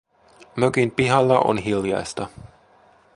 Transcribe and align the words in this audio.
Mökin 0.55 0.91
pihalla 0.91 1.39
on 1.39 1.57
hiljaista. 1.57 2.27